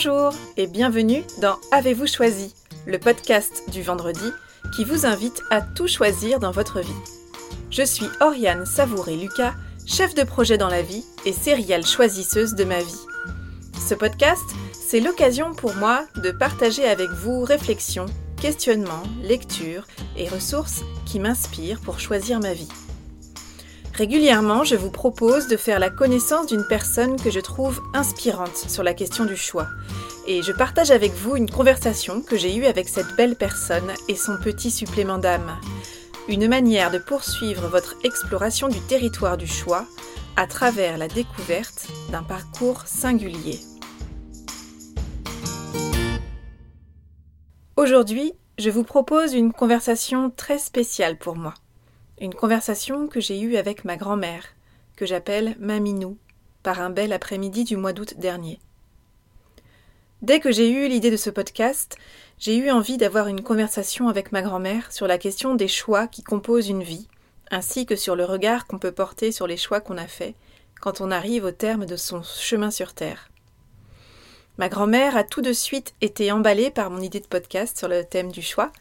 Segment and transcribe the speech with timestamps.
[0.00, 2.54] Bonjour et bienvenue dans Avez-vous choisi,
[2.86, 4.30] le podcast du vendredi
[4.76, 7.02] qui vous invite à tout choisir dans votre vie.
[7.72, 9.54] Je suis Oriane Savouré-Lucas,
[9.88, 13.06] chef de projet dans la vie et céréale choisisseuse de ma vie.
[13.88, 18.06] Ce podcast, c'est l'occasion pour moi de partager avec vous réflexions,
[18.40, 22.68] questionnements, lectures et ressources qui m'inspirent pour choisir ma vie.
[23.98, 28.84] Régulièrement, je vous propose de faire la connaissance d'une personne que je trouve inspirante sur
[28.84, 29.66] la question du choix.
[30.28, 34.14] Et je partage avec vous une conversation que j'ai eue avec cette belle personne et
[34.14, 35.58] son petit supplément d'âme.
[36.28, 39.84] Une manière de poursuivre votre exploration du territoire du choix
[40.36, 43.58] à travers la découverte d'un parcours singulier.
[47.76, 51.54] Aujourd'hui, je vous propose une conversation très spéciale pour moi.
[52.20, 54.44] Une conversation que j'ai eue avec ma grand-mère,
[54.96, 56.18] que j'appelle Maminou,
[56.64, 58.58] par un bel après-midi du mois d'août dernier.
[60.22, 61.96] Dès que j'ai eu l'idée de ce podcast,
[62.40, 66.24] j'ai eu envie d'avoir une conversation avec ma grand-mère sur la question des choix qui
[66.24, 67.06] composent une vie,
[67.52, 70.34] ainsi que sur le regard qu'on peut porter sur les choix qu'on a faits
[70.80, 73.30] quand on arrive au terme de son chemin sur Terre.
[74.56, 78.02] Ma grand-mère a tout de suite été emballée par mon idée de podcast sur le
[78.02, 78.72] thème du choix,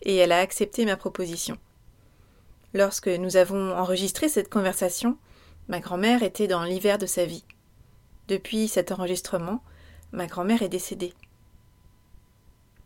[0.00, 1.58] et elle a accepté ma proposition.
[2.76, 5.16] Lorsque nous avons enregistré cette conversation,
[5.68, 7.42] ma grand-mère était dans l'hiver de sa vie.
[8.28, 9.62] Depuis cet enregistrement,
[10.12, 11.14] ma grand-mère est décédée.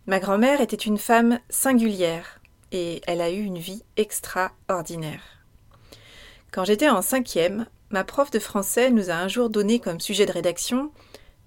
[0.06, 5.24] Ma grand-mère était une femme singulière et elle a eu une vie extraordinaire.
[6.52, 10.24] Quand j'étais en cinquième, ma prof de français nous a un jour donné comme sujet
[10.24, 10.92] de rédaction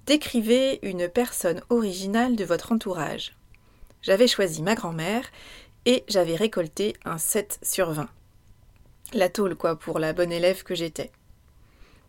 [0.05, 3.37] Décrivez une personne originale de votre entourage.
[4.01, 5.31] J'avais choisi ma grand-mère
[5.85, 8.09] et j'avais récolté un 7 sur 20
[9.15, 11.11] la tôle, quoi, pour la bonne élève que j'étais.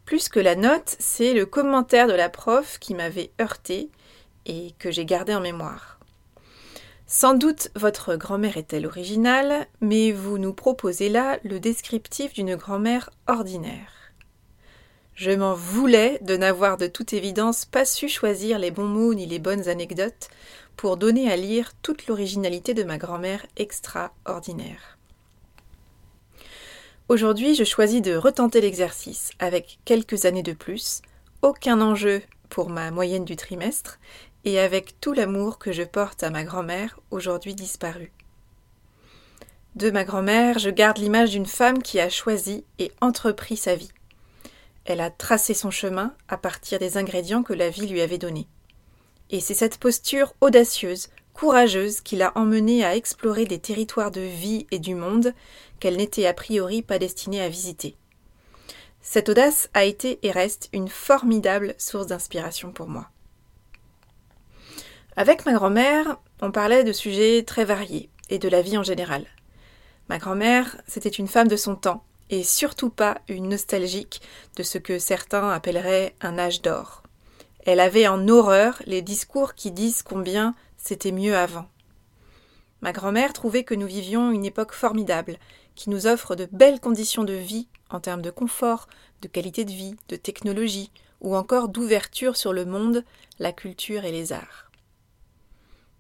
[0.05, 3.91] Plus que la note, c'est le commentaire de la prof qui m'avait heurté
[4.47, 5.99] et que j'ai gardé en mémoire.
[7.07, 13.11] Sans doute votre grand-mère est-elle originale, mais vous nous proposez là le descriptif d'une grand-mère
[13.27, 13.93] ordinaire.
[15.15, 19.27] Je m'en voulais de n'avoir de toute évidence pas su choisir les bons mots ni
[19.27, 20.29] les bonnes anecdotes
[20.77, 24.99] pour donner à lire toute l'originalité de ma grand-mère extraordinaire.
[27.11, 31.03] Aujourd'hui, je choisis de retenter l'exercice avec quelques années de plus,
[31.43, 33.99] aucun enjeu pour ma moyenne du trimestre
[34.47, 38.11] et avec tout l'amour que je porte à ma grand-mère aujourd'hui disparue.
[39.75, 43.93] De ma grand-mère, je garde l'image d'une femme qui a choisi et entrepris sa vie.
[44.87, 48.49] Elle a tracé son chemin à partir des ingrédients que la vie lui avait donnés.
[49.29, 54.67] Et c'est cette posture audacieuse, courageuse qui l'a emmenée à explorer des territoires de vie
[54.71, 55.35] et du monde
[55.81, 57.97] qu'elle n'était a priori pas destinée à visiter.
[59.03, 63.11] Cette audace a été et reste une formidable source d'inspiration pour moi.
[65.17, 69.27] Avec ma grand-mère, on parlait de sujets très variés et de la vie en général.
[70.09, 74.23] Ma grand-mère, c'était une femme de son temps et surtout pas une nostalgique
[74.57, 77.03] de ce que certains appelleraient un âge d'or.
[77.67, 81.67] Elle avait en horreur les discours qui disent combien c'était mieux avant.
[82.83, 85.39] Ma grand-mère trouvait que nous vivions une époque formidable,
[85.75, 88.87] qui nous offre de belles conditions de vie en termes de confort,
[89.23, 90.91] de qualité de vie, de technologie,
[91.23, 93.03] ou encore d'ouverture sur le monde,
[93.39, 94.71] la culture et les arts.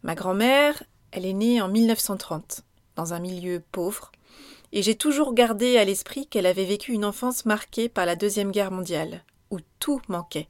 [0.03, 2.63] Ma grand-mère, elle est née en 1930,
[2.97, 4.13] dans un milieu pauvre,
[4.73, 8.51] et j'ai toujours gardé à l'esprit qu'elle avait vécu une enfance marquée par la Deuxième
[8.51, 10.49] Guerre mondiale, où tout manquait.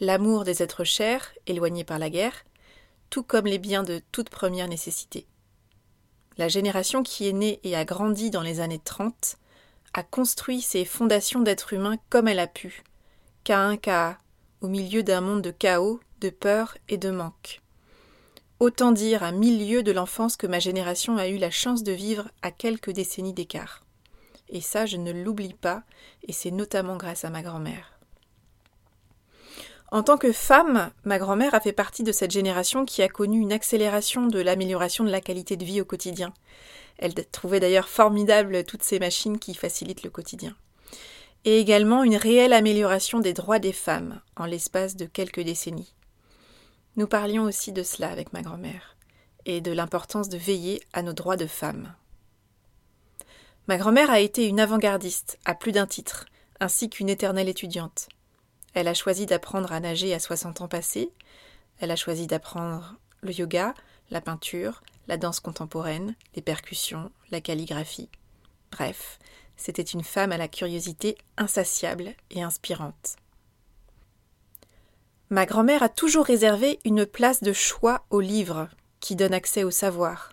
[0.00, 2.44] L'amour des êtres chers, éloignés par la guerre,
[3.10, 5.26] tout comme les biens de toute première nécessité.
[6.36, 9.36] La génération qui est née et a grandi dans les années 30
[9.92, 12.82] a construit ses fondations d'être humain comme elle a pu,
[13.44, 14.18] qu'à un cas,
[14.60, 17.60] au milieu d'un monde de chaos, de peur et de manque.
[18.58, 22.30] Autant dire à milieu de l'enfance que ma génération a eu la chance de vivre
[22.42, 23.82] à quelques décennies d'écart.
[24.48, 25.82] Et ça, je ne l'oublie pas,
[26.26, 27.93] et c'est notamment grâce à ma grand-mère.
[29.94, 33.38] En tant que femme, ma grand-mère a fait partie de cette génération qui a connu
[33.38, 36.34] une accélération de l'amélioration de la qualité de vie au quotidien.
[36.98, 40.56] Elle trouvait d'ailleurs formidable toutes ces machines qui facilitent le quotidien.
[41.44, 45.94] Et également une réelle amélioration des droits des femmes en l'espace de quelques décennies.
[46.96, 48.96] Nous parlions aussi de cela avec ma grand-mère,
[49.46, 51.94] et de l'importance de veiller à nos droits de femmes.
[53.68, 56.26] Ma grand-mère a été une avant-gardiste, à plus d'un titre,
[56.58, 58.08] ainsi qu'une éternelle étudiante.
[58.74, 61.10] Elle a choisi d'apprendre à nager à 60 ans passés.
[61.78, 63.74] Elle a choisi d'apprendre le yoga,
[64.10, 68.10] la peinture, la danse contemporaine, les percussions, la calligraphie.
[68.72, 69.18] Bref,
[69.56, 73.16] c'était une femme à la curiosité insatiable et inspirante.
[75.30, 78.68] Ma grand-mère a toujours réservé une place de choix au livre,
[79.00, 80.32] qui donne accès au savoir.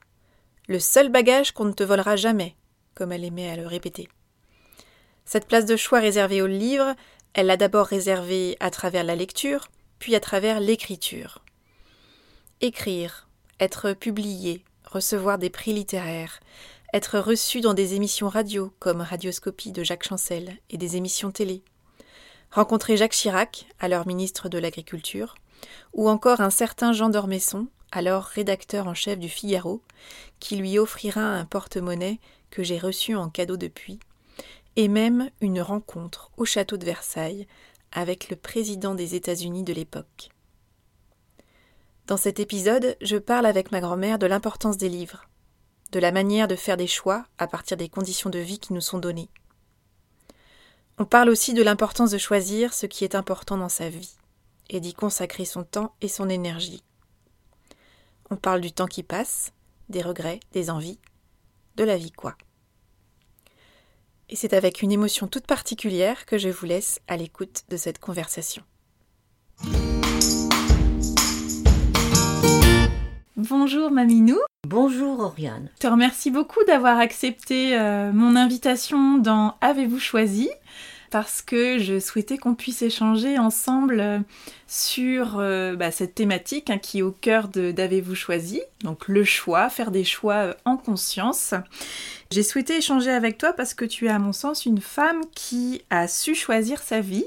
[0.67, 2.55] Le seul bagage qu'on ne te volera jamais,
[2.93, 4.09] comme elle aimait à le répéter.
[5.25, 6.95] Cette place de choix réservée au livre,
[7.33, 9.69] elle l'a d'abord réservée à travers la lecture,
[9.99, 11.43] puis à travers l'écriture.
[12.59, 13.27] Écrire,
[13.59, 16.39] être publié, recevoir des prix littéraires,
[16.93, 21.63] être reçu dans des émissions radio comme Radioscopie de Jacques Chancel et des émissions télé,
[22.51, 25.35] rencontrer Jacques Chirac, alors ministre de l'Agriculture,
[25.93, 29.81] ou encore un certain Jean d'Ormesson, alors rédacteur en chef du Figaro,
[30.39, 32.19] qui lui offrira un porte-monnaie
[32.49, 33.99] que j'ai reçu en cadeau depuis,
[34.75, 37.47] et même une rencontre au château de Versailles
[37.91, 40.29] avec le président des États-Unis de l'époque.
[42.07, 45.27] Dans cet épisode, je parle avec ma grand-mère de l'importance des livres,
[45.91, 48.81] de la manière de faire des choix à partir des conditions de vie qui nous
[48.81, 49.29] sont données.
[50.97, 54.15] On parle aussi de l'importance de choisir ce qui est important dans sa vie
[54.69, 56.83] et d'y consacrer son temps et son énergie.
[58.29, 59.51] On parle du temps qui passe,
[59.89, 60.99] des regrets, des envies,
[61.75, 62.35] de la vie quoi.
[64.31, 67.99] Et c'est avec une émotion toute particulière que je vous laisse à l'écoute de cette
[67.99, 68.63] conversation.
[73.35, 74.37] Bonjour Maminou.
[74.65, 75.69] Bonjour Oriane.
[75.75, 80.49] Je te remercie beaucoup d'avoir accepté euh, mon invitation dans Avez-vous choisi?
[81.11, 84.19] Parce que je souhaitais qu'on puisse échanger ensemble euh,
[84.67, 89.69] sur euh, bah, cette thématique hein, qui est au cœur d'Avez-vous choisi, donc le choix,
[89.69, 91.53] faire des choix en conscience.
[92.31, 95.83] J'ai souhaité échanger avec toi parce que tu es à mon sens une femme qui
[95.89, 97.25] a su choisir sa vie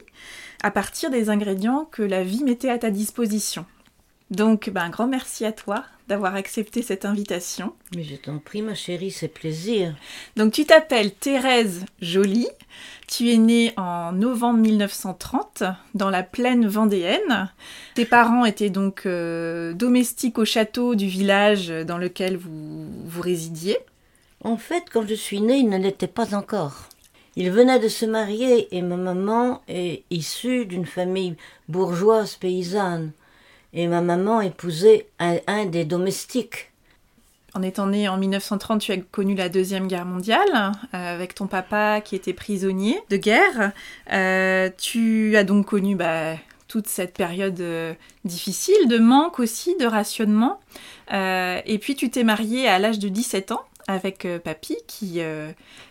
[0.62, 3.66] à partir des ingrédients que la vie mettait à ta disposition.
[4.30, 7.74] Donc, ben, un grand merci à toi d'avoir accepté cette invitation.
[7.94, 9.94] Mais je t'en prie, ma chérie, c'est plaisir.
[10.36, 12.48] Donc, tu t'appelles Thérèse Joly.
[13.06, 15.62] Tu es née en novembre 1930
[15.94, 17.50] dans la plaine vendéenne.
[17.94, 23.78] Tes parents étaient donc euh, domestiques au château du village dans lequel vous, vous résidiez.
[24.42, 26.88] En fait, quand je suis née, ils ne l'étaient pas encore.
[27.36, 31.36] Ils venaient de se marier et ma maman est issue d'une famille
[31.68, 33.12] bourgeoise paysanne
[33.74, 36.70] et ma maman épousait un, des domestiques.
[37.54, 41.46] En étant née en 1930, tu as connu la Deuxième Guerre mondiale euh, avec ton
[41.46, 43.72] papa qui était prisonnier de guerre.
[44.12, 46.34] Euh, tu as donc connu bah,
[46.66, 47.94] toute cette période euh,
[48.24, 50.60] difficile, de manque aussi, de rationnement.
[51.12, 55.20] et puis tu t'es mariée à l'âge de 17 ans avec papy qui,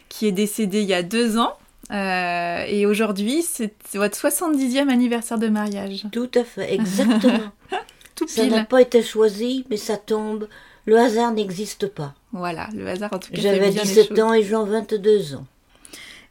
[0.10, 1.54] qui est décédé il y a deux ans.
[1.92, 6.06] Euh, et aujourd'hui, c'est votre 70e anniversaire de mariage.
[6.12, 7.52] Tout à fait, exactement.
[8.16, 8.36] Tout pile.
[8.36, 10.48] Ça n'a pas été choisi, mais ça tombe.
[10.86, 12.14] Le hasard n'existe pas.
[12.32, 13.42] Voilà, le hasard en tout cas.
[13.42, 15.46] J'avais 17 ans et Jean 22 ans.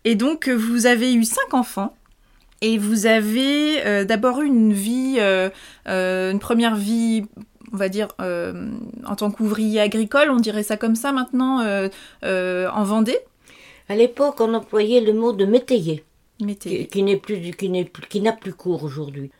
[0.05, 1.95] Et donc, vous avez eu cinq enfants.
[2.61, 5.51] Et vous avez euh, d'abord eu une vie, euh,
[5.87, 7.25] une première vie
[7.75, 11.65] on va dire, en tant qu'ouvrier agricole, on dirait ça comme ça maintenant,
[12.23, 13.19] en Vendée.
[13.93, 16.03] À l'époque, on employait le mot de métayer,
[16.39, 17.71] qui, n'est plus, qui,
[18.09, 19.31] qui n'a plus cours aujourd'hui.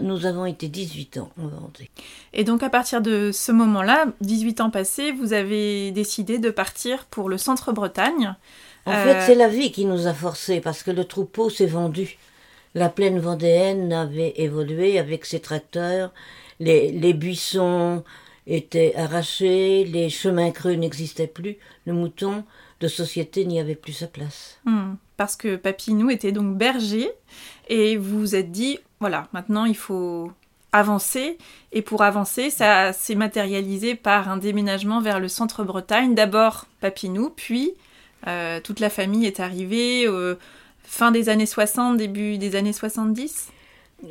[0.00, 1.88] Nous avons été 18 ans en Vendée.
[2.32, 7.04] Et donc à partir de ce moment-là, 18 ans passés, vous avez décidé de partir
[7.04, 8.34] pour le centre-Bretagne.
[8.84, 11.66] En fait, euh, c'est la vie qui nous a forcés parce que le troupeau s'est
[11.66, 12.18] vendu.
[12.74, 16.12] La plaine vendéenne avait évolué avec ses tracteurs,
[16.58, 18.02] les, les buissons
[18.48, 22.42] étaient arrachés, les chemins creux n'existaient plus, le mouton
[22.80, 24.58] de société n'y avait plus sa place.
[24.64, 24.94] Hmm.
[25.16, 27.10] parce que Papinou était donc berger
[27.68, 30.32] et vous vous êtes dit, voilà, maintenant il faut
[30.72, 31.36] avancer.
[31.72, 36.14] Et pour avancer, ça s'est matérialisé par un déménagement vers le centre-Bretagne.
[36.14, 37.74] D'abord Papinou, puis
[38.26, 40.36] euh, toute la famille est arrivée euh,
[40.82, 43.48] fin des années 60, début des années 70.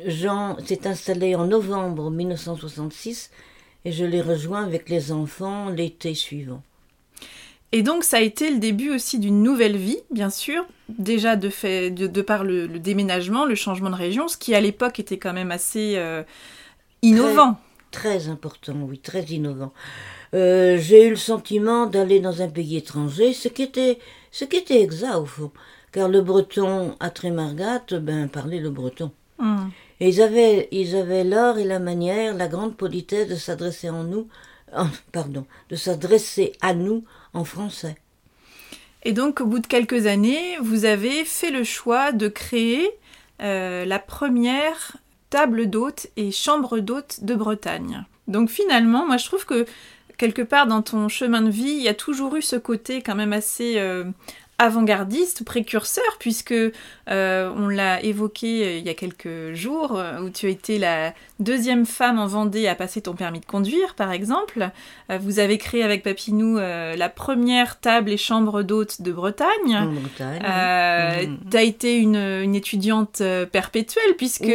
[0.06, 3.30] Jean s'est installé en novembre 1966
[3.84, 6.62] et je l'ai rejoint avec les enfants l'été suivant.
[7.72, 11.48] Et donc ça a été le début aussi d'une nouvelle vie, bien sûr, déjà de,
[11.48, 15.32] fait, de, par le, déménagement, le changement de région, ce qui à l'époque était quand
[15.32, 16.22] même assez euh,
[17.02, 17.58] innovant.
[17.92, 19.72] Très, important, oui, très innovant.
[20.34, 23.98] Euh, j'ai eu le sentiment d'aller dans un pays étranger, ce qui était,
[24.30, 25.52] ce qui était exact au fond,
[25.92, 29.12] car le breton à Trémargat, ben, parlait le breton.
[29.38, 29.70] Hum.
[30.00, 34.04] Et ils avaient, ils avaient l'art et la manière, la grande politesse de s'adresser en
[34.04, 34.28] nous,
[35.12, 37.96] pardon, de s'adresser à nous en français.
[39.02, 42.90] Et donc, au bout de quelques années, vous avez fait le choix de créer
[43.40, 44.98] euh, la première
[45.30, 48.04] table d'hôte et chambre d'hôte de Bretagne.
[48.28, 49.64] Donc finalement, moi je trouve que
[50.18, 53.14] quelque part dans ton chemin de vie, il y a toujours eu ce côté quand
[53.14, 54.04] même assez euh,
[54.60, 60.28] avant-gardiste, précurseur, puisque euh, on l'a évoqué euh, il y a quelques jours, euh, où
[60.28, 64.12] tu as été la deuxième femme en Vendée à passer ton permis de conduire, par
[64.12, 64.68] exemple.
[65.08, 69.48] vous avez créé avec Papinou la première table et chambre d'hôtes de Bretagne.
[69.68, 71.30] En Bretagne.
[71.30, 71.38] Mhm.
[71.50, 74.52] Tu as été une, étudiante perpétuelle, puisque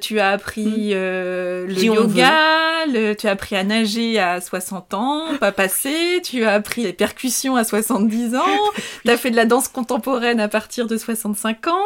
[0.00, 2.84] tu as appris le yoga,
[3.18, 7.56] tu as appris à nager à 60 ans, pas passé, tu as appris les percussions
[7.56, 8.42] à 70 ans.
[9.06, 11.84] tu as fait de la danse contemporaine à partir de 65 ans.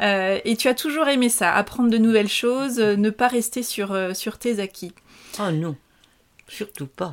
[0.00, 3.62] Euh, et tu as toujours aimé ça, apprendre de nouvelles choses, euh, ne pas rester
[3.62, 4.92] sur, euh, sur tes acquis.
[5.40, 5.76] Oh non,
[6.46, 7.10] surtout pas.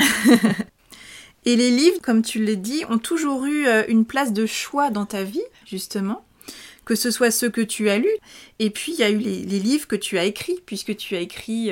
[1.46, 5.06] et les livres, comme tu l'as dit, ont toujours eu une place de choix dans
[5.06, 6.26] ta vie, justement
[6.86, 8.16] que ce soit ceux que tu as lus,
[8.60, 11.20] et puis il y a eu les, livres que tu as écrits, puisque tu as
[11.20, 11.72] écrit,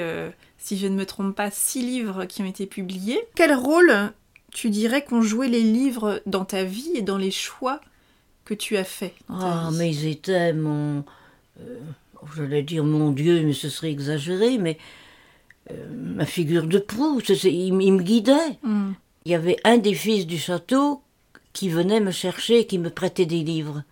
[0.57, 3.21] si je ne me trompe pas, six livres qui ont été publiés.
[3.35, 4.11] Quel rôle
[4.53, 7.81] tu dirais qu'ont joué les livres dans ta vie et dans les choix
[8.45, 11.03] que tu as faits Ah, mais ils étaient mon.
[11.59, 11.79] Euh,
[12.35, 14.77] j'allais dire mon Dieu, mais ce serait exagéré, mais
[15.71, 18.59] euh, ma figure de proue, il, me guidait.
[18.63, 18.91] Hmm.
[19.25, 21.01] Il y avait un des fils du château
[21.53, 23.83] qui venait me chercher, qui me prêtait des livres.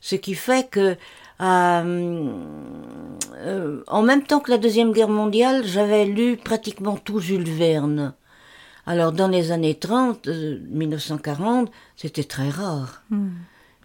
[0.00, 0.96] Ce qui fait que,
[1.40, 2.32] euh,
[3.86, 8.14] en même temps que la Deuxième Guerre mondiale, j'avais lu pratiquement tout Jules Verne.
[8.86, 13.02] Alors dans les années 30, 1940, euh, c'était très rare.
[13.10, 13.30] Hmm.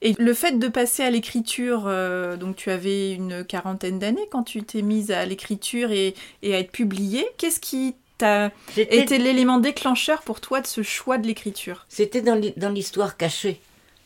[0.01, 4.44] Et le fait de passer à l'écriture, euh, donc tu avais une quarantaine d'années quand
[4.44, 10.22] tu t'es mise à l'écriture et, à être publiée, qu'est-ce qui t'a été l'élément déclencheur
[10.22, 11.86] pour toi de ce choix de l'écriture?
[11.89, 13.60] C'était dans l'histoire cachée.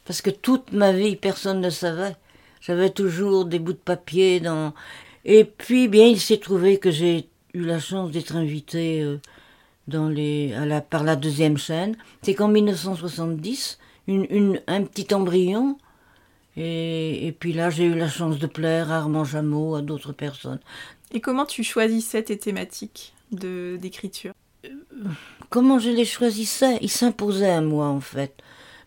[0.05, 2.15] Parce que toute ma vie, personne ne savait.
[2.61, 4.73] J'avais toujours des bouts de papier dans...
[5.25, 9.19] Et puis, bien, il s'est trouvé que j'ai eu la chance d'être invitée euh,
[9.87, 11.95] dans les, à la, par la deuxième chaîne.
[12.21, 15.77] C'est qu'en 1970, une, une, un petit embryon,
[16.55, 20.13] et, et puis là j'ai eu la chance de plaire à Armand Jameau, à d'autres
[20.13, 20.59] personnes.
[21.11, 24.33] Et comment tu choisissais tes thématiques de, d'écriture?
[25.49, 26.77] Comment je les choisissais?
[26.81, 28.35] Ils s'imposaient à moi en fait,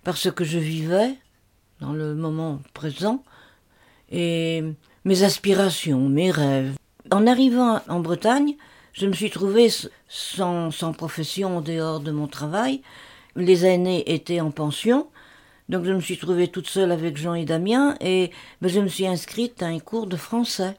[0.04, 1.14] parce que je vivais
[1.80, 3.22] dans le moment présent,
[4.10, 4.62] et
[5.04, 6.74] mes aspirations, mes rêves.
[7.10, 8.56] En arrivant en Bretagne,
[8.96, 9.68] je me suis trouvée
[10.08, 12.80] sans, sans profession en dehors de mon travail.
[13.36, 15.06] Les aînés étaient en pension.
[15.68, 18.30] Donc je me suis trouvée toute seule avec Jean et Damien et
[18.62, 20.76] ben, je me suis inscrite à un cours de français.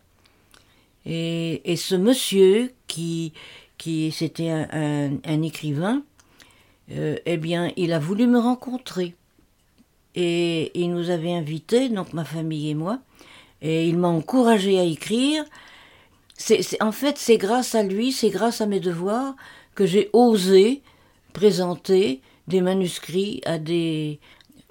[1.06, 3.34] Et, ce monsieur qui,
[3.78, 6.04] qui c'était un, écrivain,
[6.92, 9.16] euh, eh bien il a voulu me rencontrer.
[10.16, 13.00] Et il nous avait invités, donc ma famille et moi,
[13.62, 15.46] et il m'a encouragé à écrire
[16.38, 19.36] c'est, en fait, c'est grâce à lui, c'est grâce à mes devoirs
[19.76, 20.82] que j'ai osé
[21.34, 24.20] présenter des manuscrits à des...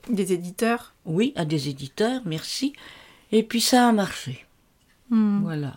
[0.08, 2.72] Des éditeurs Oui, à des éditeurs, merci.
[3.32, 4.46] Et puis ça a marché.
[5.10, 5.40] Hmm.
[5.42, 5.74] Voilà.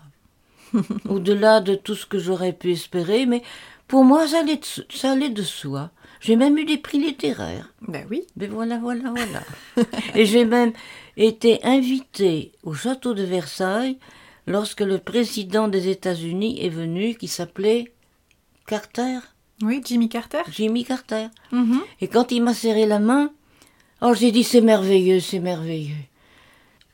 [1.10, 3.42] Au-delà de tout ce que j'aurais pu espérer, mais
[3.88, 5.90] pour moi, ça allait de, ça allait de soi.
[6.22, 7.74] J'ai même eu des prix littéraires.
[7.82, 8.24] Ben oui.
[8.36, 9.86] Ben voilà, voilà, voilà.
[10.14, 10.74] Et j'ai même
[11.18, 13.98] été invitée au château de Versailles
[14.50, 17.94] lorsque le président des États-Unis est venu, qui s'appelait
[18.68, 19.20] Carter?
[19.62, 20.42] Oui, Jimmy Carter.
[20.52, 21.28] Jimmy Carter.
[21.54, 21.80] Mm-hmm.
[22.02, 23.32] Et quand il m'a serré la main,
[24.02, 25.96] oh, j'ai dit c'est merveilleux, c'est merveilleux.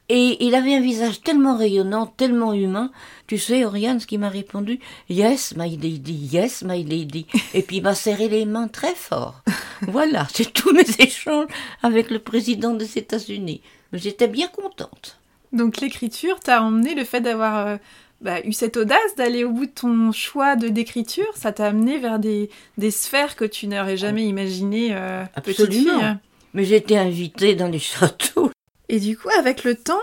[0.08, 2.92] Et il avait un visage tellement rayonnant, tellement humain.
[3.26, 7.26] Tu sais, Oriane, ce qu'il m'a répondu Yes, my lady, yes, my lady.
[7.56, 9.42] Et puis il m'a serré les mains très fort.
[9.82, 11.48] voilà, c'est tous mes échanges
[11.82, 13.62] avec le président des États-Unis.
[13.94, 15.18] J'étais bien contente.
[15.56, 17.78] Donc l'écriture t'a emmené, le fait d'avoir euh,
[18.20, 21.98] bah, eu cette audace d'aller au bout de ton choix de d'écriture, ça t'a amené
[21.98, 22.50] vers des,
[22.92, 26.18] sphères que tu n'aurais jamais imaginées euh, Absolument.
[26.54, 28.52] Mais j'étais invitée dans les châteaux.
[28.90, 30.02] Et du coup, avec le temps,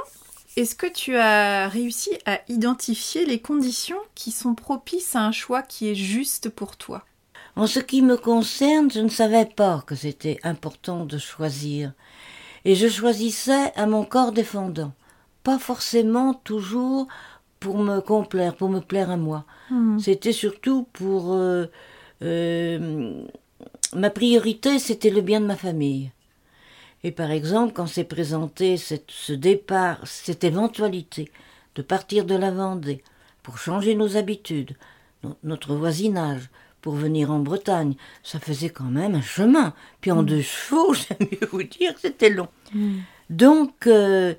[0.57, 5.63] est-ce que tu as réussi à identifier les conditions qui sont propices à un choix
[5.63, 7.05] qui est juste pour toi?
[7.57, 11.93] En ce qui me concerne, je ne savais pas que c'était important de choisir.
[12.65, 14.93] Et je choisissais à mon corps défendant
[15.43, 17.09] pas forcément toujours
[17.61, 19.45] pour me complaire, pour me plaire à moi.
[19.71, 19.99] Hmm.
[19.99, 21.33] C'était surtout pour...
[21.33, 21.67] Euh,
[22.23, 23.25] euh,
[23.95, 26.13] ma priorité, c'était le bien de ma famille.
[27.05, 31.31] Et par exemple, quand s'est présenté cette, ce départ, cette éventualité
[31.75, 33.03] de partir de la Vendée
[33.43, 34.77] pour changer nos habitudes,
[35.43, 36.49] notre voisinage,
[36.81, 37.95] pour venir en Bretagne,
[38.25, 39.73] ça faisait quand même un chemin.
[40.01, 40.27] Puis en hmm.
[40.27, 42.49] deux chevaux, j'aime mieux vous dire, c'était long.
[42.75, 42.99] Hmm.
[43.31, 44.35] Donc, euh,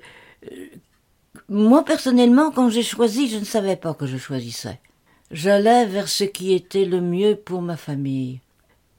[1.48, 4.80] moi, personnellement, quand j'ai choisi, je ne savais pas que je choisissais.
[5.30, 8.40] J'allais vers ce qui était le mieux pour ma famille.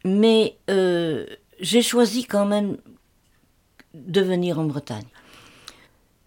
[0.03, 1.25] Mais euh,
[1.59, 2.77] j'ai choisi quand même
[3.93, 5.07] de venir en Bretagne.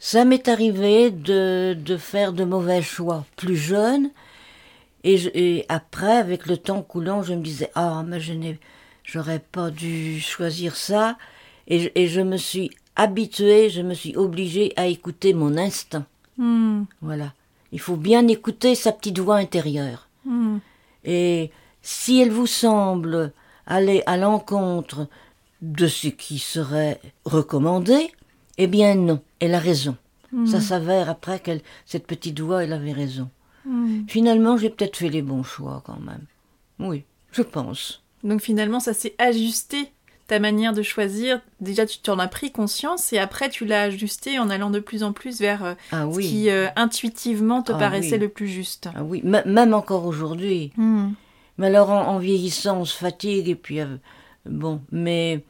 [0.00, 4.10] Ça m'est arrivé de, de, faire de mauvais choix plus jeune,
[5.04, 8.58] et, après, avec le temps coulant, je me disais ah mais je n'ai,
[9.04, 11.16] j'aurais pas dû choisir ça,
[11.66, 16.04] et je me suis habituée, je me suis obligée à écouter mon instinct.
[16.36, 16.82] Hmm.
[17.00, 17.32] Voilà,
[17.72, 20.08] il faut bien écouter sa petite voix intérieure.
[20.26, 20.58] Hmm.
[21.04, 21.50] Et
[21.80, 23.32] si elle vous semble
[23.66, 25.06] aller à l'encontre
[25.62, 28.12] de ce qui serait recommandé,
[28.58, 29.96] eh bien non, elle a raison.
[30.32, 30.46] Hmm.
[30.46, 33.30] Ça s'avère après qu'elle, cette petite voix, elle avait raison.
[34.06, 36.24] Finalement, j'ai peut-être fait les bons choix quand même.
[36.78, 38.02] Oui, je pense.
[38.24, 39.90] Donc finalement, ça s'est ajusté
[40.28, 41.40] ta manière de choisir.
[41.60, 45.02] Déjà, tu t'en as pris conscience et après, tu l'as ajusté en allant de plus
[45.02, 48.18] en plus vers euh, Ah ce qui euh, intuitivement te Ah paraissait oui.
[48.20, 48.88] le plus juste.
[48.94, 50.70] Ah oui, m- même encore aujourd'hui.
[50.76, 51.08] Hmm.
[51.58, 53.96] Mais alors, en, en vieillissant, on se fatigue et puis euh,
[54.46, 54.80] bon.
[54.92, 55.42] Mais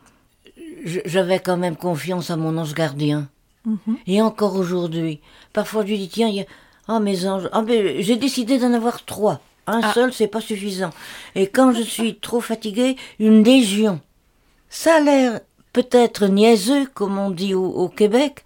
[0.84, 3.28] j'avais quand même confiance à mon ange gardien.
[3.64, 3.96] Mhm.
[4.06, 5.20] Et encore aujourd'hui.
[5.52, 6.44] Parfois, je lui dis, tiens, il y a...
[6.86, 7.48] Ah, mes anges.
[7.52, 9.40] Ah, ben, j'ai décidé d'en avoir trois.
[9.66, 9.92] Un Ah.
[9.92, 10.90] seul, c'est pas suffisant.
[11.34, 14.00] Et quand je suis trop fatiguée, une légion.
[14.70, 15.40] Ça a l'air
[15.72, 18.44] peut-être niaiseux, comme on dit au, au Québec,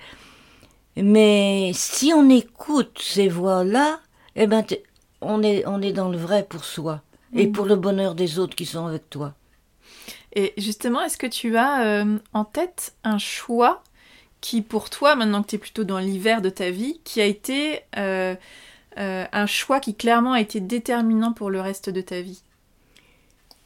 [0.97, 4.01] mais si on écoute ces voix-là,
[4.37, 4.65] eh ben,
[5.21, 7.01] on est, on est dans le vrai pour soi.
[7.35, 7.53] Et Mhm.
[7.53, 9.33] pour le bonheur des autres qui sont avec toi.
[10.35, 13.83] Et justement, est-ce que tu as euh, en tête un choix
[14.43, 17.25] qui, pour toi, maintenant que tu es plutôt dans l'hiver de ta vie, qui a
[17.25, 18.35] été euh,
[18.99, 22.43] euh, un choix qui clairement a été déterminant pour le reste de ta vie?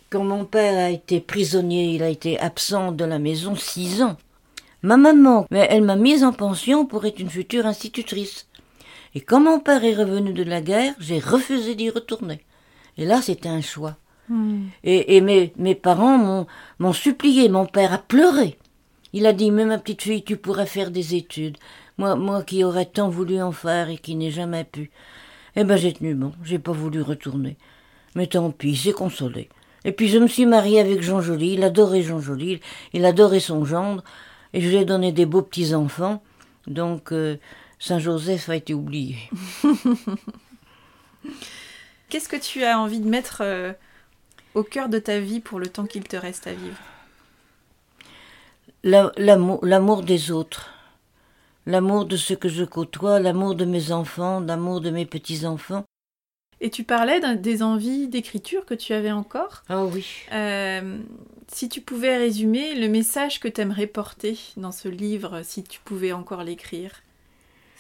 [0.09, 4.17] Quand mon père a été prisonnier, il a été absent de la maison six ans.
[4.83, 8.47] Ma maman, mais elle m'a mise en pension pour être une future institutrice.
[9.17, 12.41] Et quand mon père est revenu de la guerre, j'ai refusé d'y retourner.
[12.99, 13.97] Et là, c'était un choix.
[14.29, 14.67] Hmm.
[14.85, 16.47] Et, et mes, mes parents m'ont,
[16.79, 18.59] m'ont supplié, mon père a pleuré.
[19.13, 21.57] Il a dit, mais ma petite fille, tu pourrais faire des études.
[21.99, 24.91] Moi, moi qui aurais tant voulu en faire et qui n'ai jamais pu.
[25.57, 27.57] Eh ben, j'ai tenu bon, j'ai pas voulu retourner.
[28.15, 29.49] Mais tant pis, c'est consolé.
[29.87, 32.61] Et puis je me suis mariée avec Jean Joly, il adorait Jean Joly,
[32.93, 34.03] il adorait son gendre,
[34.53, 36.23] et je lui ai donné des beaux petits-enfants.
[36.67, 37.37] Donc, euh,
[37.79, 39.17] Saint-Joseph a été oublié.
[42.09, 43.73] Qu'est-ce que tu as envie de mettre euh,
[44.55, 46.79] au cœur de ta vie pour le temps qu'il te reste à vivre?
[48.85, 50.71] La- L'amour l'amour des autres,
[51.67, 55.85] l'amour de ceux que je côtoie, l'amour de mes enfants, l'amour de mes petits-enfants.
[56.61, 59.63] Et tu parlais des envies d'écriture que tu avais encore.
[59.69, 60.07] Ah oui.
[60.33, 60.99] Euh,
[61.49, 65.81] si tu pouvais résumer le message que tu aimerais porter dans ce livre, si tu
[65.85, 67.03] pouvais encore l'écrire,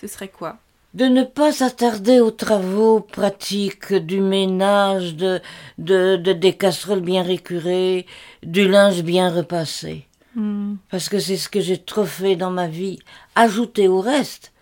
[0.00, 0.58] ce serait quoi?
[0.94, 5.40] De ne pas s'attarder aux travaux pratiques du ménage, de,
[5.78, 8.06] de, de des casseroles bien récurées,
[8.42, 10.06] du linge bien repassé.
[10.34, 10.76] Hmm.
[10.90, 12.98] Parce que c'est ce que j'ai trop fait dans ma vie.
[13.34, 14.52] Ajouter au reste.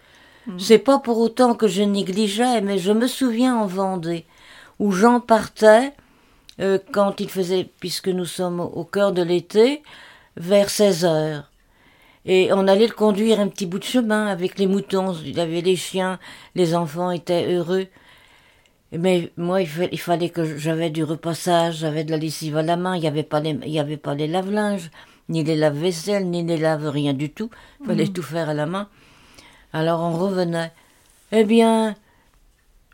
[0.59, 4.24] C'est pas pour autant que je négligeais, mais je me souviens en Vendée,
[4.78, 5.92] où Jean partait,
[6.61, 9.83] euh, quand il faisait, puisque nous sommes au- cœur de l'été,
[10.37, 11.50] vers 16 heures.
[12.26, 15.61] Et on allait le conduire un petit bout de chemin avec les moutons, il avait
[15.62, 16.18] les chiens,
[16.54, 17.87] les enfants étaient heureux.
[18.92, 22.62] Mais moi, il, fa- il fallait que j'avais du repassage, j'avais de la lessive à
[22.62, 24.90] la main, il n'y avait pas les, il y avait pas les lave-linges,
[25.28, 27.50] ni les lave-vaisselle, ni les lave rien du tout.
[27.80, 28.88] Il fallait tout faire à la main.
[29.74, 30.72] Alors on revenait.
[31.32, 31.94] Eh bien,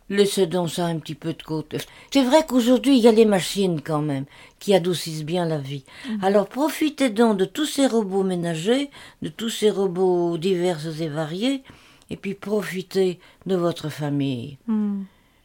[0.09, 1.79] laissez donc ça un petit peu de côté.
[2.11, 4.25] C'est vrai qu'aujourd'hui, il y a les machines quand même,
[4.59, 5.85] qui adoucissent bien la vie.
[6.23, 8.91] Alors profitez donc de tous ces robots ménagers,
[9.23, 11.63] de tous ces robots divers et variés,
[12.09, 14.59] et puis profitez de votre famille.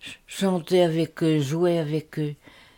[0.01, 2.33] Ch- Chantez avec eux, jouez avec eux.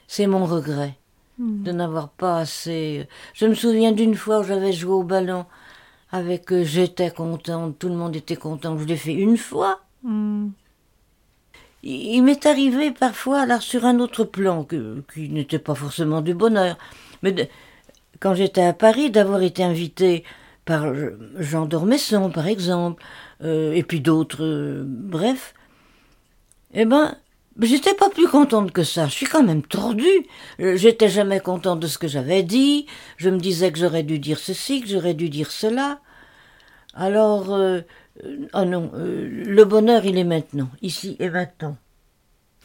[0.08, 0.96] C'est mon regret
[1.40, 1.62] Hmm.
[1.62, 3.08] de n'avoir pas assez.
[3.36, 5.46] Je me souviens d'une fois où j'avais joué au ballon
[6.12, 8.78] avec eux, j'étais contente, tout le monde était content.
[8.78, 9.82] Je l'ai fait une fois.
[10.04, 10.50] Hmm.
[11.84, 16.22] Il, il m'est arrivé parfois, alors sur un autre plan, que, qui n'était pas forcément
[16.22, 16.78] du bonheur,
[17.24, 17.48] mais de-
[18.20, 20.24] quand j'étais à Paris, d'avoir été invité
[20.66, 23.04] par euh, Jean d'Ormesson, par exemple,
[23.44, 25.54] euh, et puis d'autres, euh, bref,
[26.74, 27.16] eh ben,
[27.62, 29.08] j'étais pas plus contente que ça.
[29.08, 30.06] Je suis quand même tordue.
[30.60, 32.86] Euh, J'étais jamais contente de ce que j'avais dit.
[33.18, 36.00] Je me disais que j'aurais dû dire ceci, que j'aurais dû dire cela.
[36.94, 37.82] Alors, euh,
[38.54, 41.78] oh non, euh, le bonheur, il est maintenant, ici et maintenant.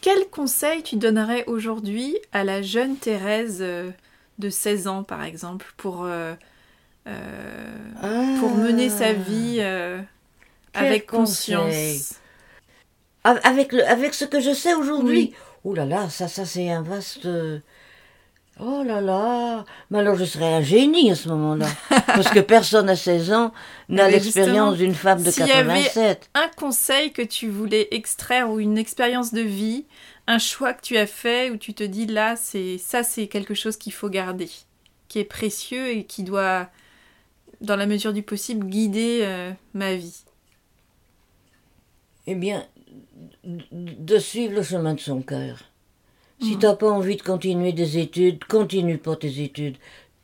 [0.00, 6.04] Quel conseil tu donnerais aujourd'hui à la jeune Thérèse de 16 ans, par exemple, pour,
[6.04, 6.34] euh,
[7.04, 9.60] pour mener sa vie
[10.74, 12.21] avec conscience
[13.24, 15.34] Avec, le, avec ce que je sais aujourd'hui Oui.
[15.64, 17.60] Ouh là là, ça, ça c'est un vaste, euh,
[18.60, 21.66] Oh là là Mais alors je serais un génie à ce moment-là.
[22.06, 23.52] parce que personne à 16 ans
[23.88, 26.30] n'a l'expérience d'une femme de s'il y avait 87.
[26.34, 29.86] Un conseil que tu voulais extraire ou une expérience de vie,
[30.26, 33.54] un choix que tu as fait où tu te dis là, c'est ça, c'est quelque
[33.54, 34.50] chose qu'il faut garder,
[35.08, 36.68] qui est précieux et qui doit,
[37.62, 40.24] dans la mesure du possible, guider euh, ma vie.
[42.26, 42.64] Eh bien,
[43.44, 45.58] de suivre le chemin de son cœur.
[46.40, 49.76] Si t'as pas envie de continuer des études, continue pas tes études.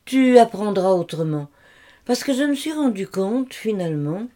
[0.05, 1.49] Tu apprendras autrement.
[2.07, 4.27] Parce que je me suis rendu compte, finalement,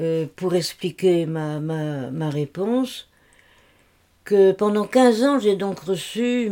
[0.00, 3.08] euh, pour expliquer ma, ma, ma réponse,
[4.24, 6.50] que pendant 15 ans, j'ai donc reçu...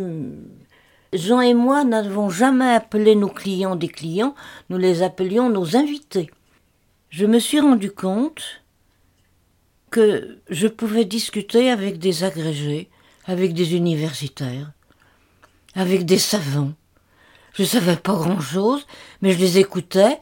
[1.13, 4.35] Jean et moi n'avons jamais appelé nos clients des clients,
[4.71, 6.31] nous les appelions nos invités.
[7.11, 8.62] Je me suis rendu compte
[9.93, 12.89] que je pouvais discuter avec des agrégés,
[13.27, 14.73] avec des universitaires,
[15.75, 16.73] avec des savants.
[17.53, 18.87] Je savais pas grand-chose,
[19.21, 20.19] mais je les écoutais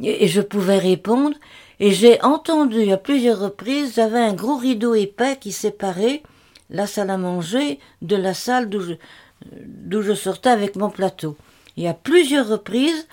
[0.00, 1.36] et je pouvais répondre.
[1.80, 6.22] Et j'ai entendu à plusieurs reprises, j'avais un gros rideau épais qui séparait
[6.70, 11.36] la salle à manger de la salle d'où je, je sortais avec mon plateau.
[11.76, 13.08] Et à plusieurs reprises,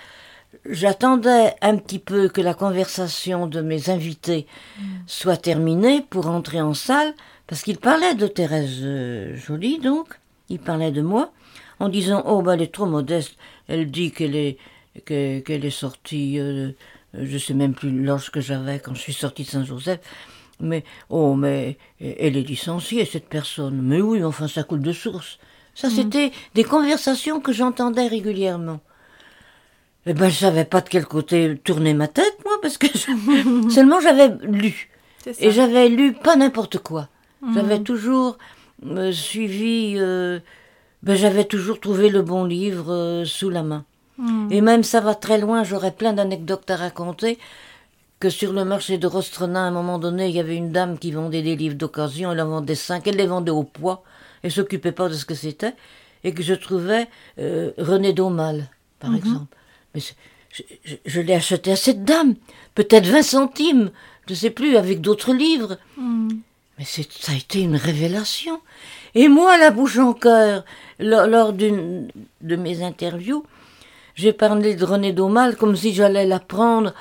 [0.70, 4.46] j'attendais un petit peu que la conversation de mes invités
[5.08, 7.14] soit terminée pour entrer en salle,
[7.48, 11.32] parce qu'il parlait de Thérèse euh, Joly, donc, il parlait de moi,
[11.80, 13.36] en disant Oh, ben, elle est trop modeste,
[13.68, 14.58] elle dit qu'elle est,
[15.06, 16.72] que- qu'elle est sortie, euh,
[17.14, 20.00] je sais même plus l'âge que j'avais quand je suis sortie de Saint-Joseph,
[20.60, 23.82] mais, oh, mais elle est licenciée, cette personne.
[23.82, 25.40] Mais oui, enfin, ça coule de source.
[25.74, 28.80] Ça, c'était des conversations que j'entendais régulièrement.
[30.08, 33.70] Eh ben, je savais pas de quel côté tourner ma tête, moi, parce que je-
[33.70, 34.90] seulement j'avais lu.
[35.40, 37.08] Et j'avais lu pas n'importe quoi.
[37.42, 37.54] Mhm.
[37.54, 38.38] J'avais toujours
[38.86, 39.96] euh, suivi.
[39.98, 40.40] euh,
[41.04, 43.86] ben, j'avais toujours trouvé le bon livre euh, sous la main.
[44.18, 44.48] Mhm.
[44.52, 47.38] Et même ça va très loin, j'aurais plein d'anecdotes à raconter.
[48.20, 51.00] Que sur le marché de Rostrenin, à un moment donné, il y avait une dame
[51.00, 54.04] qui vendait des livres d'occasion, elle en vendait cinq, elle les vendait au poids,
[54.44, 55.74] elle s'occupait pas de ce que c'était,
[56.24, 57.08] et que je trouvais
[57.40, 58.68] euh, René Daumal,
[59.00, 59.18] par Mhm.
[59.18, 59.58] exemple.
[59.94, 62.36] Mais je, je- je l'ai acheté à cette dame,
[62.76, 63.92] peut-être 20 centimes,
[64.28, 65.78] je sais plus, avec d'autres livres.
[65.98, 66.40] Mhm.
[66.78, 67.02] Mais ça
[67.32, 68.60] a été une révélation.
[69.14, 70.64] Et moi, la bouche en cœur,
[71.00, 72.08] lors, lors d'une
[72.42, 73.44] de mes interviews,
[74.16, 76.94] j'ai parlé de René Daumal comme si j'allais l'apprendre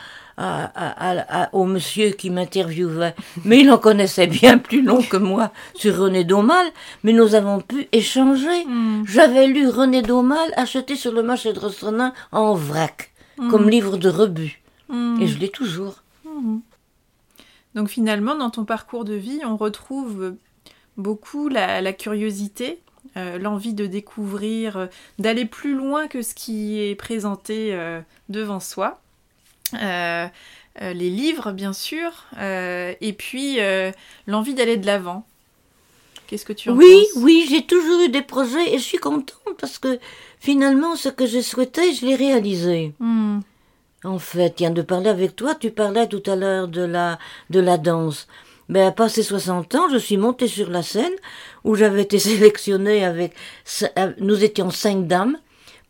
[0.43, 3.15] à, à- à- à- au monsieur qui m'interviewait.
[3.45, 6.67] Mais il en connaissait bien plus long que moi sur René Daumal,
[7.05, 8.65] mais nous avons pu échanger.
[8.67, 9.05] Mhm.
[9.07, 13.13] J'avais lu René Daumal acheté sur le marché de Rostrenin en vrac,
[13.51, 14.61] comme livre de rebut.
[14.89, 15.19] Mhm.
[15.21, 16.03] Et je l'ai toujours.
[17.75, 20.35] Donc finalement, dans ton parcours de vie, on retrouve
[20.97, 22.81] beaucoup la, la curiosité,
[23.17, 24.87] euh, l'envie de découvrir, euh,
[25.19, 29.01] d'aller plus loin que ce qui est présenté euh, devant soi.
[29.75, 30.27] Euh,
[30.83, 33.59] euh, les livres, bien sûr, euh, et puis
[34.27, 35.27] l'envie d'aller de l'avant.
[36.27, 37.23] Qu'est-ce que tu en Oui, penses?
[37.25, 39.99] oui, j'ai toujours eu des projets et je suis contente parce que
[40.39, 42.93] finalement, ce que je souhaitais, je l'ai réalisé.
[43.01, 43.41] Hmm.
[44.05, 47.19] En fait, tiens, de parler avec toi, tu parlais tout à l'heure de la,
[47.51, 48.29] de la danse.
[48.69, 51.13] Ben, à passé 60 ans, je suis montée sur la scène
[51.65, 53.35] où j'avais été sélectionnée avec,
[54.19, 55.37] nous étions cinq dames.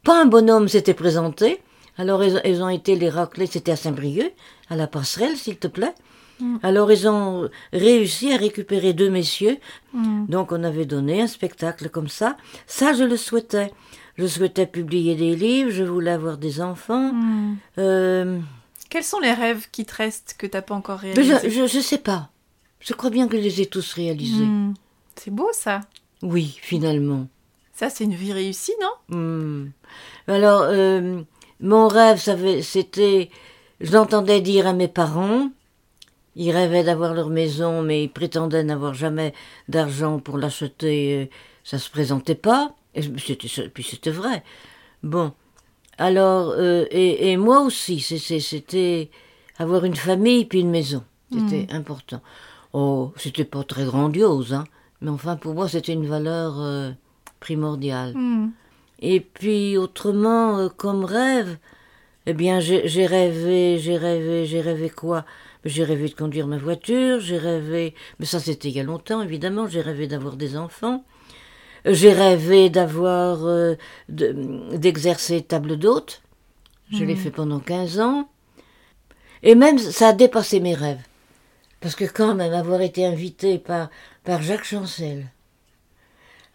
[0.02, 1.60] Pas un bonhomme s'était présenté.
[2.00, 4.32] Alors, ils, ils ont été les raclés, c'était à Saint-Brieuc,
[4.70, 5.94] à la passerelle, s'il te plaît.
[6.40, 6.56] Mm.
[6.62, 9.58] Alors, ils ont réussi à récupérer deux messieurs.
[9.92, 10.24] Hmm.
[10.26, 12.38] Donc, on avait donné un spectacle comme ça.
[12.66, 13.70] Ça, je le souhaitais.
[14.16, 17.12] Je souhaitais publier des livres, je voulais avoir des enfants.
[17.12, 17.56] Hmm.
[17.76, 18.38] Euh,
[18.88, 21.98] Quels sont les rêves qui te restent que t'as pas encore réalisés je, je sais
[21.98, 22.30] pas.
[22.80, 24.46] Je crois bien que je les ai tous réalisés.
[25.16, 25.82] C'est beau ça.
[26.22, 27.26] Oui, finalement.
[27.74, 29.68] Ça, c'est une vie réussie, non?
[30.26, 31.20] Alors, euh,
[31.60, 32.18] mon rêve,
[32.62, 33.30] c'était.
[33.80, 35.50] Je l'entendais dire à mes parents.
[36.36, 39.34] Ils rêvaient d'avoir leur maison, mais ils prétendaient n'avoir jamais
[39.68, 41.22] d'argent pour l'acheter.
[41.22, 41.26] euh,
[41.64, 42.74] Ça se présentait pas.
[42.94, 44.42] Et puis c'était vrai.
[45.02, 45.32] Bon.
[45.98, 49.10] Alors, euh, et, et moi aussi, c'était
[49.58, 51.04] avoir une famille puis une maison.
[51.32, 52.20] C'était important.
[52.72, 54.64] Oh, c'était pas très grandiose, hein.
[55.00, 56.90] Mais enfin, pour moi, c'était une valeur euh,
[57.38, 58.12] primordiale.
[58.14, 58.50] Hmm.
[59.00, 61.58] Et puis autrement, euh, comme rêve,
[62.26, 65.24] eh bien j'ai rêvé, j'ai rêvé, j'ai rêvé quoi?
[65.64, 69.22] J'ai rêvé de conduire ma voiture, j'ai rêvé, mais ça c'était il y a longtemps
[69.22, 71.04] évidemment, j'ai rêvé d'avoir des enfants,
[71.86, 73.74] Euh, j'ai rêvé d'avoir, euh,
[74.10, 76.20] de- d'exercer table d'hôte,
[76.92, 78.28] je l'ai fait pendant 15 ans,
[79.42, 81.00] et même ça a dépassé mes rêves,
[81.80, 83.88] parce que quand même avoir été invité par,
[84.24, 85.26] par Jacques Chancel,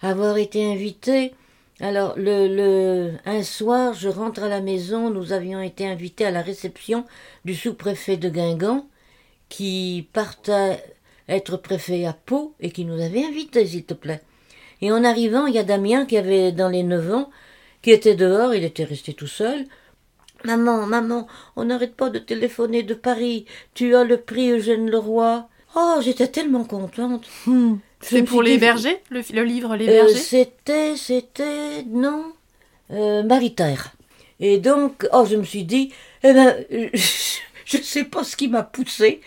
[0.01, 1.33] avoir été invité
[1.81, 6.31] Alors, le, le, un soir, je rentre à la maison, nous avions été invités à
[6.31, 7.05] la réception
[7.43, 8.87] du sous-préfet de Guingamp,
[9.49, 10.81] qui partait
[11.27, 14.21] être préfet à Pau et qui nous avait invités, s'il te plaît.
[14.81, 17.29] Et en arrivant, il y a Damien qui avait dans les neuf ans,
[17.81, 19.65] qui était dehors, il était resté tout seul.
[20.45, 23.45] Maman, maman, on n'arrête pas de téléphoner de Paris.
[23.73, 25.47] Tu as le prix Eugène Leroy.
[25.75, 27.25] Oh, j'étais tellement contente.
[27.45, 27.75] Hmm.
[27.99, 32.33] C'est pour les bergers, le, livre Les euh, bergers C'était, c'était, non,
[32.91, 33.93] euh, Maritaire.
[34.39, 35.91] Et donc, oh, je me suis dit,
[36.23, 39.21] eh ben, je ne sais pas ce qui m'a poussé.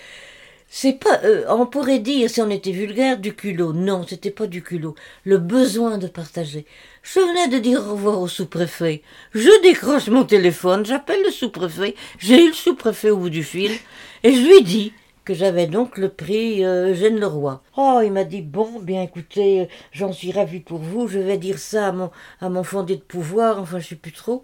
[0.70, 3.72] C'est pas, euh, on pourrait dire, si on était vulgaire, du culot.
[3.72, 4.94] Non, c'était pas du culot.
[5.24, 6.66] Le besoin de partager.
[7.02, 9.02] Je venais de dire au revoir au sous-préfet.
[9.34, 11.94] Je décroche mon téléphone, j'appelle le sous-préfet.
[12.18, 13.72] J'ai eu le sous-préfet au bout du fil.
[14.22, 14.92] Et je lui dis
[15.28, 17.60] que j'avais donc le prix euh, Eugène Leroy.
[17.76, 21.58] Oh, il m'a dit, bon, bien écoutez, j'en suis ravi pour vous, je vais dire
[21.58, 21.94] ça
[22.40, 24.42] à mon, fondé de pouvoir, enfin, je sais plus trop.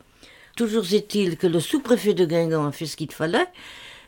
[0.59, 3.47] Toujours est-il que le sous-préfet de Guingamp a fait ce qu'il fallait,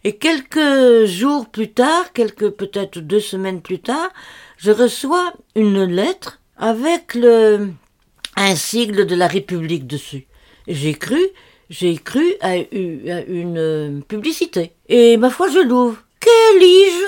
[0.04, 4.10] et quelques jours plus tard, quelques peut-être deux semaines plus tard,
[4.58, 7.70] je reçois une lettre avec le
[8.36, 10.26] un sigle de la République dessus.
[10.68, 11.22] J'ai cru,
[11.70, 14.72] j'ai cru à, une publicité.
[14.90, 16.02] Et ma foi, je l'ouvre.
[16.58, 17.06] Lis-je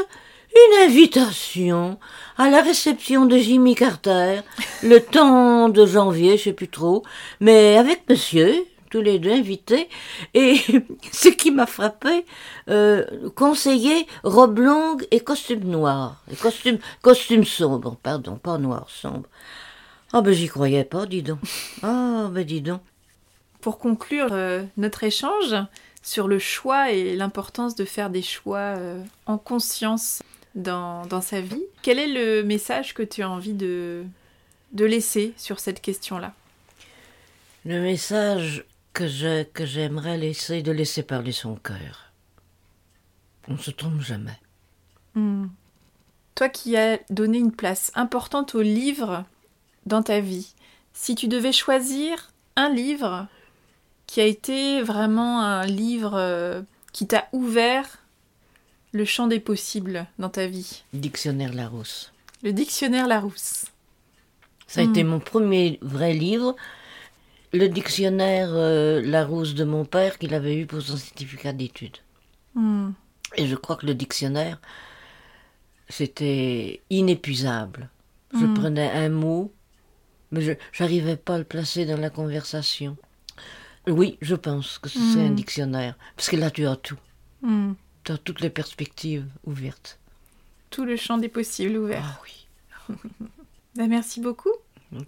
[0.54, 1.98] Une invitation
[2.36, 4.40] à la réception de Jimmy Carter,
[4.82, 7.02] le temps de janvier, je sais plus trop,
[7.40, 8.52] mais avec monsieur,
[8.90, 9.88] tous les deux invités,
[10.34, 10.56] et
[11.12, 12.26] ce qui m'a frappé,
[12.68, 19.28] euh, conseiller robe longue et costume noir, et costume, costume sombre, pardon, pas noir, sombre.
[20.12, 21.38] Ah ben j'y croyais pas, dis donc.
[21.82, 22.80] Ah ben dis donc.
[23.60, 25.54] Pour conclure euh, notre échange
[26.08, 30.22] sur le choix et l'importance de faire des choix euh, en conscience
[30.54, 34.04] dans, dans, sa vie, quel est le message que tu as envie de,
[34.72, 36.32] de laisser sur cette question-là?
[37.66, 42.10] Le message que j'aimerais laisser, de laisser parler son cœur.
[43.46, 44.40] On ne se trompe jamais.
[45.14, 45.48] Hmm.
[46.34, 49.24] Toi qui as donné une place importante au livre
[49.84, 50.54] dans ta vie,
[50.94, 53.28] si tu devais choisir un livre
[54.08, 57.98] qui a été vraiment un livre euh, qui t'a ouvert
[58.92, 62.10] le champ des possibles dans ta vie Dictionnaire Larousse.
[62.42, 63.66] Le Dictionnaire Larousse.
[64.66, 65.08] Ça a été hmm.
[65.08, 66.56] mon premier vrai livre
[67.52, 71.96] le dictionnaire euh, Larousse de mon père qu'il avait eu pour son certificat d'études.
[72.54, 72.90] Hmm.
[73.36, 74.60] Et je crois que le dictionnaire,
[75.88, 77.88] c'était inépuisable.
[78.34, 78.54] Je hmm.
[78.54, 79.52] prenais un mot,
[80.30, 82.98] mais je n'arrivais pas à le placer dans la conversation.
[83.86, 85.34] Oui, je pense que c'est un hmm.
[85.34, 86.98] dictionnaire, parce que là tu as tout.
[88.04, 89.98] Tu as toutes les perspectives ouvertes.
[90.70, 92.04] Tout le champ des possibles ouvert.
[92.04, 92.46] Ah oui.
[93.76, 94.52] ben, merci beaucoup.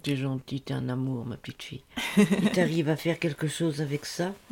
[0.03, 1.83] T'es gentille, t'es un amour, ma petite fille.
[2.15, 4.33] Tu t'arrives à faire quelque chose avec ça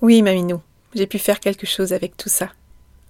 [0.00, 0.62] Oui, Maminou,
[0.94, 2.52] j'ai pu faire quelque chose avec tout ça.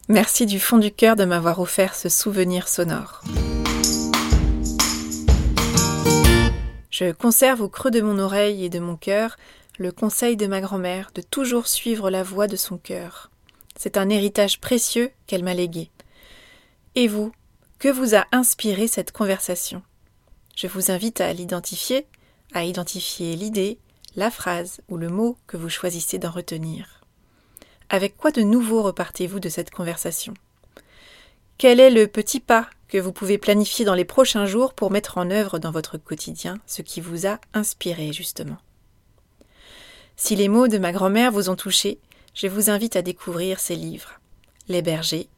[0.09, 3.23] Merci du fond du cœur de m'avoir offert ce souvenir sonore.
[6.99, 9.37] Je conserve au creux de mon oreille et de mon cœur
[9.79, 13.31] le conseil de ma grand-mère de toujours suivre la voix de son cœur.
[13.77, 15.93] C'est un héritage précieux qu'elle m'a légué.
[16.97, 17.31] Et vous,
[17.79, 19.81] que vous a inspiré cette conversation?
[20.57, 22.05] Je vous invite à l'identifier,
[22.53, 23.79] à identifier l'idée,
[24.17, 27.05] la phrase ou le mot que vous choisissez d'en retenir.
[27.91, 30.35] Avec quoi de nouveau repartez-vous de cette conversation?
[31.59, 35.19] Quel est le petit pas que vous pouvez planifier dans les prochains jours pour mettre
[35.19, 38.59] en œuvre dans votre quotidien ce qui vous a inspiré justement?
[40.15, 41.99] Si les mots de ma grand-mère vous ont touché,
[42.33, 44.21] je vous invite à découvrir ces livres
[44.69, 45.29] Les bergers,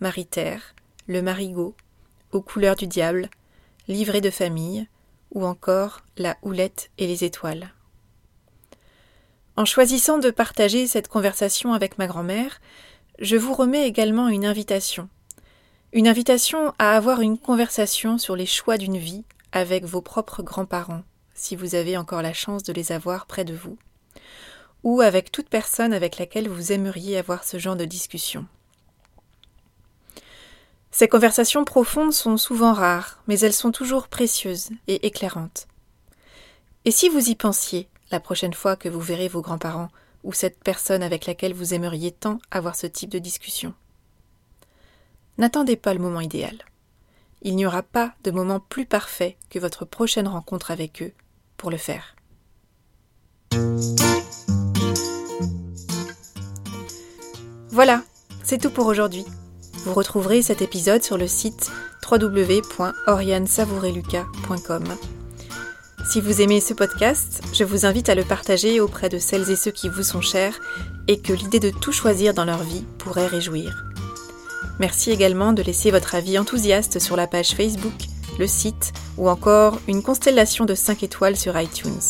[0.00, 0.74] Marie-Terre,
[1.06, 1.76] le marigot,
[2.32, 3.30] aux couleurs du diable,
[3.86, 4.88] livré de famille,
[5.30, 7.72] ou encore la houlette et les étoiles.
[9.54, 12.60] En choisissant de partager cette conversation avec ma grand-mère,
[13.20, 15.08] je vous remets également une invitation.
[15.94, 21.02] Une invitation à avoir une conversation sur les choix d'une vie avec vos propres grands-parents,
[21.32, 23.78] si vous avez encore la chance de les avoir près de vous,
[24.84, 28.44] ou avec toute personne avec laquelle vous aimeriez avoir ce genre de discussion.
[30.90, 35.68] Ces conversations profondes sont souvent rares, mais elles sont toujours précieuses et éclairantes.
[36.84, 39.88] Et si vous y pensiez la prochaine fois que vous verrez vos grands-parents
[40.22, 43.72] ou cette personne avec laquelle vous aimeriez tant avoir ce type de discussion?
[45.38, 46.58] N'attendez pas le moment idéal.
[47.42, 51.12] Il n'y aura pas de moment plus parfait que votre prochaine rencontre avec eux
[51.56, 52.16] pour le faire.
[57.70, 58.02] Voilà,
[58.42, 59.24] c'est tout pour aujourd'hui.
[59.84, 61.70] Vous retrouverez cet épisode sur le site
[62.10, 64.84] www.oriansavoureluca.com.
[66.10, 69.56] Si vous aimez ce podcast, je vous invite à le partager auprès de celles et
[69.56, 70.58] ceux qui vous sont chers
[71.06, 73.87] et que l'idée de tout choisir dans leur vie pourrait réjouir.
[74.78, 77.94] Merci également de laisser votre avis enthousiaste sur la page Facebook,
[78.38, 82.00] le site ou encore une constellation de 5 étoiles sur iTunes.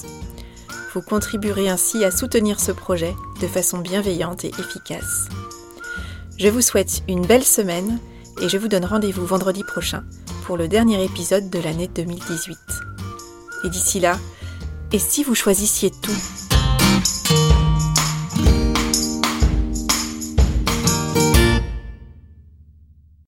[0.95, 5.29] Vous contribuerez ainsi à soutenir ce projet de façon bienveillante et efficace.
[6.39, 7.99] Je vous souhaite une belle semaine
[8.41, 10.05] et je vous donne rendez-vous vendredi prochain
[10.45, 12.59] pour le dernier épisode de l'année 2018.
[13.65, 14.19] Et d'ici là,
[14.93, 17.58] et si vous choisissiez tout?